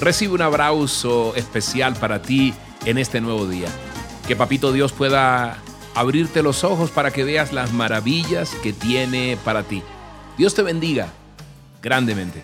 Recibe 0.00 0.32
un 0.32 0.40
abrazo 0.40 1.34
especial 1.36 1.94
para 1.94 2.22
ti 2.22 2.54
en 2.86 2.96
este 2.96 3.20
nuevo 3.20 3.46
día. 3.46 3.68
Que 4.26 4.34
Papito 4.34 4.72
Dios 4.72 4.92
pueda 4.92 5.58
abrirte 5.94 6.42
los 6.42 6.64
ojos 6.64 6.90
para 6.90 7.10
que 7.10 7.22
veas 7.22 7.52
las 7.52 7.74
maravillas 7.74 8.50
que 8.62 8.72
tiene 8.72 9.36
para 9.44 9.62
ti. 9.62 9.82
Dios 10.38 10.54
te 10.54 10.62
bendiga 10.62 11.08
grandemente. 11.82 12.42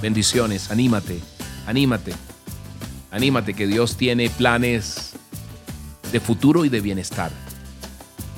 Bendiciones, 0.00 0.70
anímate, 0.70 1.18
anímate, 1.66 2.12
anímate 3.10 3.54
que 3.54 3.66
Dios 3.66 3.96
tiene 3.96 4.30
planes 4.30 5.14
de 6.12 6.20
futuro 6.20 6.64
y 6.64 6.68
de 6.68 6.80
bienestar. 6.80 7.32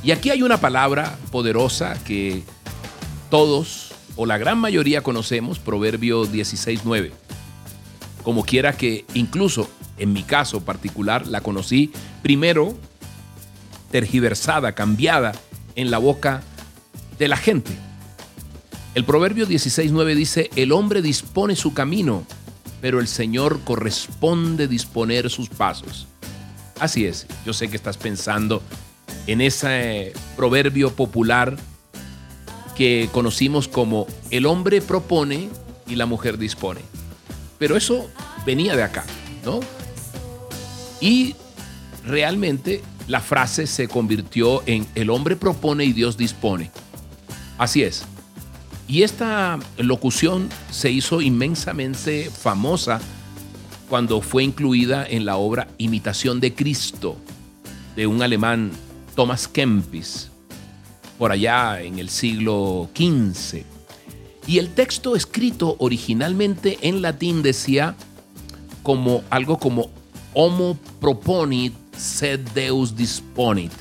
Y 0.02 0.12
aquí 0.12 0.30
hay 0.30 0.42
una 0.42 0.58
palabra 0.58 1.18
poderosa 1.30 2.02
que 2.04 2.42
todos 3.30 3.92
o 4.16 4.24
la 4.24 4.38
gran 4.38 4.58
mayoría 4.58 5.02
conocemos, 5.02 5.58
Proverbio 5.58 6.24
16.9. 6.24 7.23
Como 8.24 8.44
quiera 8.44 8.76
que 8.76 9.04
incluso 9.14 9.70
en 9.98 10.12
mi 10.12 10.24
caso 10.24 10.64
particular 10.64 11.26
la 11.26 11.40
conocí 11.40 11.92
primero 12.22 12.76
tergiversada, 13.92 14.72
cambiada 14.72 15.32
en 15.76 15.92
la 15.92 15.98
boca 15.98 16.42
de 17.18 17.28
la 17.28 17.36
gente. 17.36 17.70
El 18.94 19.04
Proverbio 19.04 19.46
16.9 19.46 20.14
dice, 20.14 20.50
el 20.56 20.72
hombre 20.72 21.02
dispone 21.02 21.54
su 21.54 21.74
camino, 21.74 22.24
pero 22.80 23.00
el 23.00 23.08
Señor 23.08 23.60
corresponde 23.64 24.68
disponer 24.68 25.30
sus 25.30 25.48
pasos. 25.48 26.06
Así 26.80 27.04
es, 27.04 27.26
yo 27.46 27.52
sé 27.52 27.68
que 27.68 27.76
estás 27.76 27.96
pensando 27.96 28.62
en 29.26 29.40
ese 29.40 30.12
proverbio 30.36 30.92
popular 30.92 31.56
que 32.76 33.08
conocimos 33.12 33.68
como 33.68 34.06
el 34.30 34.46
hombre 34.46 34.80
propone 34.80 35.48
y 35.86 35.94
la 35.94 36.06
mujer 36.06 36.38
dispone. 36.38 36.80
Pero 37.58 37.76
eso 37.76 38.10
venía 38.44 38.76
de 38.76 38.82
acá, 38.82 39.04
¿no? 39.44 39.60
Y 41.00 41.34
realmente 42.04 42.82
la 43.08 43.20
frase 43.20 43.66
se 43.66 43.88
convirtió 43.88 44.62
en 44.66 44.86
el 44.94 45.10
hombre 45.10 45.36
propone 45.36 45.84
y 45.84 45.92
Dios 45.92 46.16
dispone. 46.16 46.70
Así 47.58 47.82
es. 47.82 48.04
Y 48.86 49.02
esta 49.02 49.58
locución 49.78 50.48
se 50.70 50.90
hizo 50.90 51.20
inmensamente 51.20 52.30
famosa 52.30 53.00
cuando 53.88 54.20
fue 54.20 54.44
incluida 54.44 55.06
en 55.06 55.24
la 55.24 55.36
obra 55.36 55.68
Imitación 55.78 56.40
de 56.40 56.54
Cristo 56.54 57.16
de 57.96 58.06
un 58.06 58.22
alemán 58.22 58.72
Thomas 59.14 59.46
Kempis, 59.46 60.30
por 61.18 61.32
allá 61.32 61.80
en 61.80 61.98
el 61.98 62.08
siglo 62.08 62.90
XV. 62.94 63.62
Y 64.46 64.58
el 64.58 64.74
texto 64.74 65.16
escrito 65.16 65.76
originalmente 65.78 66.78
en 66.82 67.00
latín 67.00 67.42
decía 67.42 67.94
como 68.84 69.24
algo 69.30 69.58
como 69.58 69.90
Homo 70.34 70.78
proponit 71.00 71.72
sed 71.96 72.40
Deus 72.54 72.94
disponit. 72.94 73.72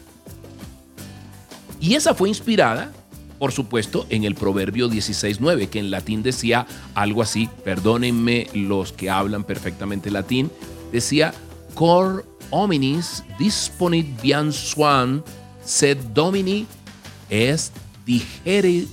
Y 1.79 1.95
esa 1.95 2.15
fue 2.15 2.29
inspirada, 2.29 2.93
por 3.37 3.51
supuesto, 3.51 4.05
en 4.09 4.23
el 4.23 4.35
Proverbio 4.35 4.89
16.9, 4.89 5.67
que 5.67 5.79
en 5.79 5.91
latín 5.91 6.23
decía 6.23 6.65
algo 6.95 7.21
así, 7.21 7.49
perdónenme 7.65 8.47
los 8.53 8.93
que 8.93 9.09
hablan 9.09 9.43
perfectamente 9.43 10.09
latín, 10.09 10.49
decía, 10.91 11.33
cor 11.73 12.25
hominis 12.49 13.23
disponit 13.37 14.07
bian 14.21 14.53
swan, 14.53 15.23
sed 15.65 15.97
domini 16.13 16.65
est 17.29 17.75
digere 18.05 18.85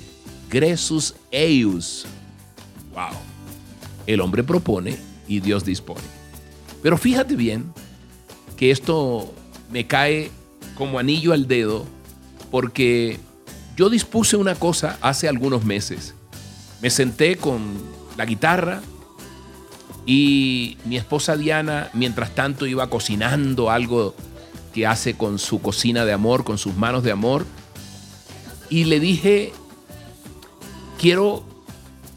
gresus 0.49 1.15
eius. 1.31 2.07
Wow. 2.93 3.17
El 4.07 4.21
hombre 4.21 4.43
propone 4.43 5.10
y 5.31 5.39
Dios 5.39 5.65
dispone. 5.65 6.03
Pero 6.83 6.99
fíjate 6.99 7.37
bien 7.37 7.73
que 8.57 8.73
esto 8.73 9.33
me 9.71 9.87
cae 9.87 10.31
como 10.75 10.99
anillo 10.99 11.33
al 11.33 11.47
dedo 11.47 11.87
porque 12.51 13.19
yo 13.77 13.89
dispuse 13.89 14.37
una 14.37 14.57
cosa 14.57 14.99
hace 15.01 15.29
algunos 15.29 15.65
meses. 15.65 16.15
Me 16.83 16.91
senté 16.91 17.37
con 17.37 17.63
la 18.17 18.27
guitarra 18.27 18.83
y 20.05 20.79
mi 20.85 20.97
esposa 20.97 21.37
Diana, 21.37 21.91
mientras 21.93 22.35
tanto, 22.35 22.67
iba 22.67 22.91
cocinando 22.91 23.71
algo 23.71 24.17
que 24.75 24.87
hace 24.89 25.15
con 25.15 25.39
su 25.39 25.63
cocina 25.63 26.05
de 26.05 26.13
amor, 26.13 26.43
con 26.43 26.59
sus 26.59 26.75
manos 26.75 27.05
de 27.05 27.13
amor. 27.13 27.47
Y 28.69 28.85
le 28.85 28.99
dije, 28.99 29.53
quiero 30.99 31.45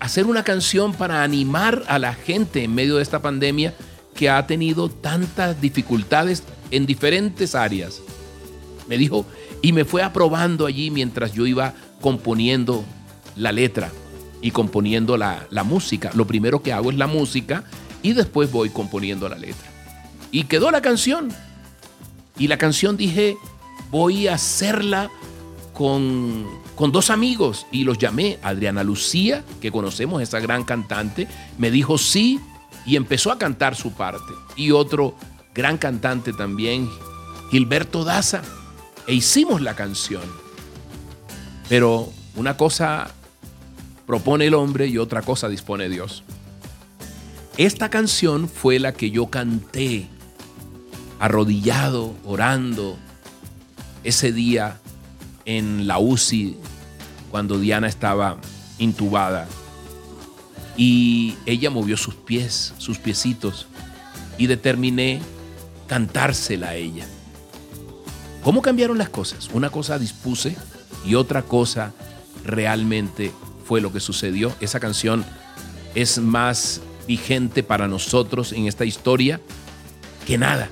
hacer 0.03 0.25
una 0.25 0.43
canción 0.43 0.91
para 0.91 1.23
animar 1.23 1.85
a 1.87 1.97
la 1.97 2.13
gente 2.13 2.65
en 2.65 2.75
medio 2.75 2.97
de 2.97 3.03
esta 3.03 3.21
pandemia 3.21 3.73
que 4.13 4.29
ha 4.29 4.45
tenido 4.45 4.89
tantas 4.89 5.61
dificultades 5.61 6.43
en 6.71 6.85
diferentes 6.85 7.55
áreas. 7.55 8.01
Me 8.89 8.97
dijo, 8.97 9.25
y 9.61 9.71
me 9.71 9.85
fue 9.85 10.03
aprobando 10.03 10.65
allí 10.65 10.91
mientras 10.91 11.31
yo 11.31 11.47
iba 11.47 11.73
componiendo 12.01 12.83
la 13.37 13.53
letra 13.53 13.93
y 14.41 14.51
componiendo 14.51 15.15
la, 15.15 15.47
la, 15.51 15.63
música. 15.63 16.11
Lo 16.15 16.27
primero 16.27 16.61
que 16.61 16.73
hago 16.73 16.91
es 16.91 16.97
la 16.97 17.07
música 17.07 17.63
y 18.01 18.11
después 18.11 18.51
voy 18.51 18.71
componiendo 18.71 19.29
la 19.29 19.37
letra. 19.37 19.71
Y 20.31 20.43
quedó 20.43 20.69
la 20.69 20.81
canción. 20.81 21.29
Y 22.37 22.49
la 22.49 22.57
canción 22.57 22.97
dije, 22.97 23.37
voy 23.89 24.27
a 24.27 24.33
hacerla 24.33 25.09
con, 25.71 26.45
con 26.75 26.91
dos 26.91 27.09
amigos 27.09 27.65
y 27.71 27.83
los 27.83 27.97
llamé. 27.97 28.39
Adriana 28.41 28.83
Lucía, 28.83 29.43
que 29.61 29.71
conocemos, 29.71 30.21
esa 30.21 30.39
gran 30.39 30.63
cantante, 30.63 31.27
me 31.57 31.71
dijo 31.71 31.97
sí 31.97 32.39
y 32.85 32.95
empezó 32.95 33.31
a 33.31 33.37
cantar 33.37 33.75
su 33.75 33.93
parte. 33.93 34.33
Y 34.55 34.71
otro 34.71 35.15
gran 35.53 35.77
cantante 35.77 36.33
también, 36.33 36.89
Gilberto 37.51 38.03
Daza, 38.03 38.41
e 39.07 39.13
hicimos 39.13 39.61
la 39.61 39.75
canción. 39.75 40.23
Pero 41.69 42.11
una 42.35 42.57
cosa 42.57 43.11
propone 44.05 44.47
el 44.47 44.53
hombre 44.53 44.87
y 44.87 44.97
otra 44.97 45.21
cosa 45.21 45.49
dispone 45.49 45.89
Dios. 45.89 46.23
Esta 47.57 47.89
canción 47.89 48.49
fue 48.49 48.79
la 48.79 48.93
que 48.93 49.11
yo 49.11 49.27
canté 49.27 50.07
arrodillado, 51.19 52.13
orando, 52.25 52.97
ese 54.03 54.33
día 54.33 54.79
en 55.45 55.87
la 55.87 55.99
UCI, 55.99 56.57
cuando 57.31 57.59
Diana 57.59 57.87
estaba 57.87 58.37
intubada 58.77 59.47
y 60.75 61.35
ella 61.45 61.69
movió 61.69 61.97
sus 61.97 62.15
pies, 62.15 62.73
sus 62.77 62.97
piecitos, 62.97 63.67
y 64.37 64.47
determiné 64.47 65.21
cantársela 65.87 66.69
a 66.69 66.75
ella. 66.75 67.05
¿Cómo 68.43 68.61
cambiaron 68.61 68.97
las 68.97 69.09
cosas? 69.09 69.49
Una 69.53 69.69
cosa 69.69 69.99
dispuse 69.99 70.55
y 71.05 71.15
otra 71.15 71.43
cosa 71.43 71.93
realmente 72.43 73.31
fue 73.65 73.79
lo 73.81 73.93
que 73.93 73.99
sucedió. 73.99 74.53
Esa 74.59 74.79
canción 74.79 75.23
es 75.95 76.17
más 76.17 76.81
vigente 77.07 77.63
para 77.63 77.87
nosotros 77.87 78.51
en 78.51 78.67
esta 78.67 78.85
historia 78.85 79.39
que 80.25 80.37
nada. 80.37 80.69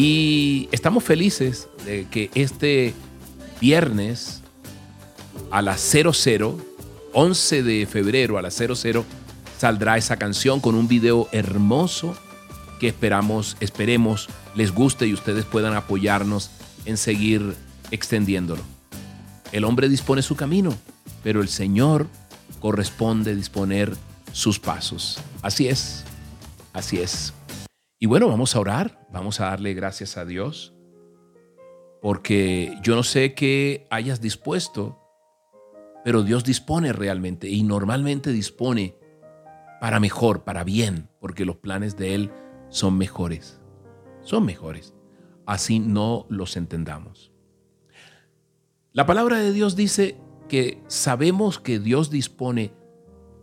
Y 0.00 0.68
estamos 0.70 1.02
felices 1.02 1.66
de 1.84 2.06
que 2.08 2.30
este 2.36 2.94
viernes 3.60 4.42
a 5.50 5.60
las 5.60 5.80
00 5.80 6.56
11 7.12 7.62
de 7.64 7.84
febrero 7.84 8.38
a 8.38 8.42
las 8.42 8.54
00 8.54 9.04
saldrá 9.58 9.96
esa 9.96 10.16
canción 10.16 10.60
con 10.60 10.76
un 10.76 10.86
video 10.86 11.26
hermoso 11.32 12.16
que 12.78 12.86
esperamos, 12.86 13.56
esperemos 13.58 14.28
les 14.54 14.70
guste 14.70 15.08
y 15.08 15.14
ustedes 15.14 15.44
puedan 15.44 15.74
apoyarnos 15.74 16.52
en 16.84 16.96
seguir 16.96 17.56
extendiéndolo. 17.90 18.62
El 19.50 19.64
hombre 19.64 19.88
dispone 19.88 20.22
su 20.22 20.36
camino, 20.36 20.76
pero 21.24 21.42
el 21.42 21.48
Señor 21.48 22.06
corresponde 22.60 23.34
disponer 23.34 23.96
sus 24.30 24.60
pasos. 24.60 25.18
Así 25.42 25.66
es, 25.66 26.04
así 26.72 27.00
es. 27.00 27.34
Y 27.98 28.06
bueno, 28.06 28.28
vamos 28.28 28.54
a 28.54 28.60
orar, 28.60 28.97
vamos 29.10 29.40
a 29.40 29.46
darle 29.46 29.74
gracias 29.74 30.16
a 30.16 30.24
Dios, 30.24 30.74
porque 32.00 32.76
yo 32.82 32.94
no 32.94 33.02
sé 33.02 33.34
qué 33.34 33.86
hayas 33.90 34.20
dispuesto 34.20 34.98
pero 36.08 36.22
Dios 36.22 36.42
dispone 36.42 36.94
realmente 36.94 37.48
y 37.50 37.62
normalmente 37.62 38.32
dispone 38.32 38.96
para 39.78 40.00
mejor, 40.00 40.42
para 40.42 40.64
bien, 40.64 41.10
porque 41.20 41.44
los 41.44 41.56
planes 41.56 41.98
de 41.98 42.14
Él 42.14 42.30
son 42.70 42.96
mejores. 42.96 43.60
Son 44.22 44.44
mejores. 44.44 44.94
Así 45.44 45.78
no 45.80 46.24
los 46.30 46.56
entendamos. 46.56 47.30
La 48.92 49.04
palabra 49.06 49.38
de 49.38 49.52
Dios 49.52 49.76
dice 49.76 50.16
que 50.48 50.82
sabemos 50.86 51.58
que 51.58 51.78
Dios 51.78 52.10
dispone 52.10 52.72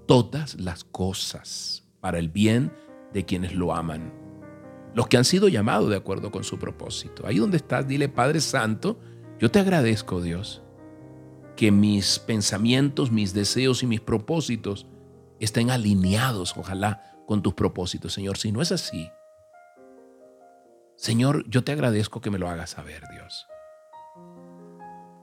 todas 0.08 0.60
las 0.60 0.84
cosas 0.84 1.88
para 2.00 2.20
el 2.20 2.30
bien 2.30 2.72
de 3.14 3.26
quienes 3.26 3.54
lo 3.54 3.76
aman, 3.76 4.12
los 4.96 5.08
que 5.08 5.18
han 5.18 5.26
sido 5.26 5.50
llamados 5.50 5.90
de 5.90 5.98
acuerdo 5.98 6.32
con 6.32 6.46
su 6.46 6.58
propósito. 6.58 7.28
Ahí 7.28 7.38
donde 7.38 7.58
estás, 7.58 7.86
dile, 7.86 8.08
Padre 8.08 8.40
Santo, 8.40 8.98
yo 9.40 9.52
te 9.52 9.60
agradezco, 9.60 10.22
Dios, 10.22 10.64
que 11.58 11.70
mis 11.70 12.18
pensamientos, 12.18 13.12
mis 13.12 13.34
deseos 13.34 13.84
y 13.84 13.88
mis 13.88 14.00
propósitos 14.00 14.88
estén 15.42 15.70
alineados, 15.70 16.56
ojalá, 16.56 17.22
con 17.28 17.42
tus 17.42 17.54
propósitos, 17.54 18.14
Señor. 18.14 18.38
Si 18.38 18.54
no 18.54 18.62
es 18.62 18.72
así, 18.72 19.10
Señor, 20.96 21.44
yo 21.50 21.66
te 21.66 21.74
agradezco 21.74 22.22
que 22.22 22.32
me 22.32 22.40
lo 22.40 22.50
hagas 22.50 22.70
saber, 22.70 23.04
Dios. 23.12 23.48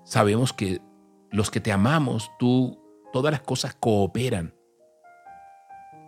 Sabemos 0.04 0.52
que 0.52 0.82
los 1.30 1.50
que 1.50 1.60
te 1.60 1.72
amamos, 1.72 2.30
tú, 2.38 2.78
todas 3.10 3.32
las 3.32 3.40
cosas 3.40 3.74
cooperan 3.74 4.54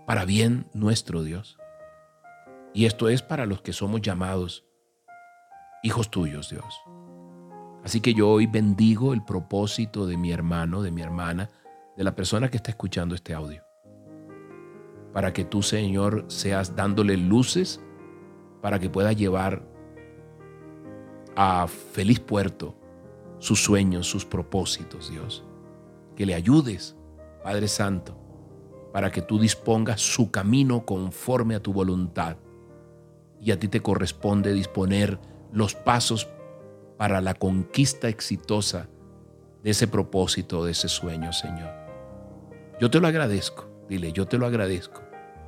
para 0.06 0.26
bien 0.26 0.68
nuestro 0.74 1.22
Dios. 1.22 1.56
Y 2.74 2.86
esto 2.86 3.08
es 3.08 3.22
para 3.22 3.46
los 3.46 3.62
que 3.62 3.72
somos 3.72 4.02
llamados 4.02 4.66
hijos 5.84 6.10
tuyos, 6.10 6.50
Dios. 6.50 6.82
Así 7.84 8.00
que 8.00 8.14
yo 8.14 8.28
hoy 8.28 8.46
bendigo 8.46 9.12
el 9.12 9.24
propósito 9.24 10.06
de 10.06 10.16
mi 10.16 10.32
hermano, 10.32 10.82
de 10.82 10.90
mi 10.90 11.00
hermana, 11.00 11.50
de 11.96 12.02
la 12.02 12.16
persona 12.16 12.50
que 12.50 12.56
está 12.56 12.70
escuchando 12.70 13.14
este 13.14 13.32
audio. 13.32 13.62
Para 15.12 15.32
que 15.32 15.44
tú, 15.44 15.62
Señor, 15.62 16.24
seas 16.28 16.74
dándole 16.74 17.16
luces 17.16 17.80
para 18.60 18.80
que 18.80 18.90
pueda 18.90 19.12
llevar 19.12 19.62
a 21.36 21.68
feliz 21.68 22.18
puerto 22.18 22.74
sus 23.38 23.62
sueños, 23.62 24.08
sus 24.08 24.24
propósitos, 24.24 25.10
Dios. 25.10 25.44
Que 26.16 26.26
le 26.26 26.34
ayudes, 26.34 26.96
Padre 27.42 27.68
Santo, 27.68 28.16
para 28.92 29.12
que 29.12 29.20
tú 29.22 29.38
dispongas 29.38 30.00
su 30.00 30.30
camino 30.30 30.86
conforme 30.86 31.54
a 31.54 31.62
tu 31.62 31.72
voluntad. 31.72 32.38
Y 33.44 33.52
a 33.52 33.60
ti 33.60 33.68
te 33.68 33.82
corresponde 33.82 34.54
disponer 34.54 35.20
los 35.52 35.74
pasos 35.74 36.26
para 36.96 37.20
la 37.20 37.34
conquista 37.34 38.08
exitosa 38.08 38.88
de 39.62 39.70
ese 39.70 39.86
propósito, 39.86 40.64
de 40.64 40.72
ese 40.72 40.88
sueño, 40.88 41.32
Señor. 41.32 41.70
Yo 42.80 42.90
te 42.90 43.00
lo 43.00 43.06
agradezco, 43.06 43.68
dile, 43.88 44.12
yo 44.12 44.26
te 44.26 44.38
lo 44.38 44.46
agradezco, 44.46 45.02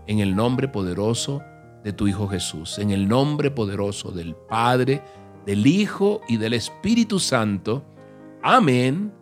en 0.06 0.20
el 0.20 0.36
nombre 0.36 0.68
poderoso 0.68 1.42
de 1.82 1.92
tu 1.92 2.06
Hijo 2.06 2.28
Jesús, 2.28 2.78
en 2.78 2.90
el 2.90 3.08
nombre 3.08 3.50
poderoso 3.50 4.10
del 4.10 4.34
Padre, 4.34 5.02
del 5.46 5.66
Hijo 5.66 6.20
y 6.28 6.36
del 6.36 6.52
Espíritu 6.52 7.18
Santo. 7.18 7.84
Amén 8.42 9.12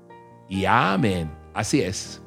y 0.48 0.64
amén. 0.64 1.30
Así 1.54 1.80
es. 1.80 2.22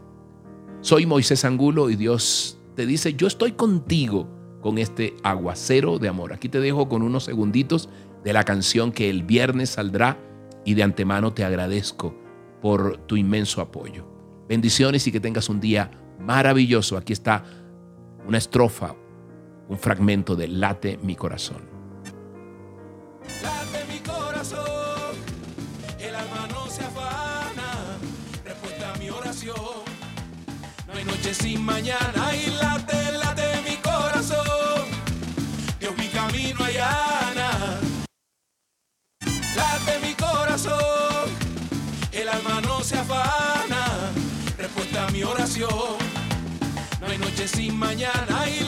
Soy 0.80 1.06
Moisés 1.06 1.44
Angulo 1.44 1.90
y 1.90 1.96
Dios 1.96 2.58
te 2.76 2.86
dice, 2.86 3.16
yo 3.16 3.28
estoy 3.28 3.54
contigo 3.54 4.37
con 4.62 4.78
este 4.78 5.16
aguacero 5.24 6.00
de 6.00 6.10
amor. 6.10 6.34
Aquí 6.34 6.50
te 6.50 6.60
dejo 6.60 6.90
con 6.90 7.02
unos 7.02 7.26
segunditos 7.26 7.90
de 8.24 8.34
la 8.34 8.44
canción 8.44 8.92
que 8.92 9.10
el 9.10 9.24
viernes 9.24 9.72
saldrá 9.72 10.18
y 10.66 10.74
de 10.74 10.84
antemano 10.84 11.34
te 11.34 11.44
agradezco 11.44 12.14
por 12.62 12.98
tu 12.98 13.16
inmenso 13.16 13.62
apoyo. 13.62 14.06
Bendiciones 14.50 15.08
y 15.08 15.12
que 15.12 15.20
tengas 15.20 15.50
un 15.50 15.60
día 15.60 15.92
maravilloso. 16.20 16.98
Aquí 16.98 17.14
está 17.14 17.44
una 18.26 18.38
estrofa, 18.38 18.96
un 19.70 19.78
fragmento 19.78 20.36
de 20.36 20.48
Late 20.48 21.00
mi 21.02 21.16
corazón. 21.16 21.62
Late 23.42 23.86
mi 23.92 24.00
corazón, 24.00 25.16
el 26.00 26.16
alma 26.16 26.48
no 26.50 26.68
se 26.68 26.84
afana, 26.84 27.98
respuesta 28.44 28.94
a 28.94 28.98
mi 28.98 29.10
oración. 29.10 29.56
No 30.88 30.94
hay 30.94 31.04
noche 31.06 31.34
sin 31.34 31.64
mañana 31.64 32.36
y 32.36 32.50
late, 32.60 32.97
el 42.12 42.28
alma 42.30 42.62
no 42.62 42.82
se 42.82 42.98
afana, 42.98 44.12
respuesta 44.58 45.06
a 45.06 45.12
mi 45.12 45.22
oración. 45.24 45.98
No 47.00 47.08
hay 47.08 47.18
noche 47.20 47.48
sin 47.48 47.78
mañana 47.78 48.50
y 48.50 48.64